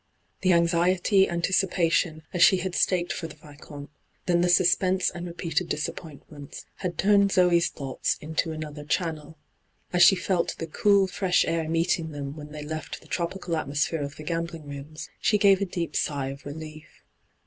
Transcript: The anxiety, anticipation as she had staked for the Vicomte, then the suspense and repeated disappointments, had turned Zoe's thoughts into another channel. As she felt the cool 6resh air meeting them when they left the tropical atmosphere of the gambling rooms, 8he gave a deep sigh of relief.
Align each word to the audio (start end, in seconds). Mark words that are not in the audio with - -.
The 0.41 0.53
anxiety, 0.53 1.29
anticipation 1.29 2.23
as 2.33 2.41
she 2.41 2.57
had 2.57 2.73
staked 2.73 3.13
for 3.13 3.27
the 3.27 3.35
Vicomte, 3.35 3.91
then 4.25 4.41
the 4.41 4.49
suspense 4.49 5.11
and 5.11 5.27
repeated 5.27 5.69
disappointments, 5.69 6.65
had 6.77 6.97
turned 6.97 7.31
Zoe's 7.33 7.67
thoughts 7.69 8.17
into 8.19 8.51
another 8.51 8.83
channel. 8.83 9.37
As 9.93 10.01
she 10.01 10.15
felt 10.15 10.55
the 10.57 10.65
cool 10.65 11.07
6resh 11.07 11.45
air 11.47 11.69
meeting 11.69 12.09
them 12.09 12.35
when 12.35 12.51
they 12.51 12.63
left 12.63 13.01
the 13.01 13.07
tropical 13.07 13.55
atmosphere 13.55 14.01
of 14.01 14.15
the 14.15 14.23
gambling 14.23 14.65
rooms, 14.67 15.07
8he 15.21 15.39
gave 15.39 15.61
a 15.61 15.65
deep 15.65 15.95
sigh 15.95 16.29
of 16.29 16.47
relief. 16.47 17.03